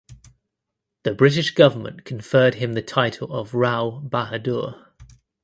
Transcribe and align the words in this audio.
The 1.03 1.13
British 1.13 1.53
government 1.53 2.05
conferred 2.05 2.55
him 2.55 2.73
the 2.73 2.81
title 2.81 3.31
of 3.31 3.53
Rao 3.53 4.01
Bahadur. 4.03 4.87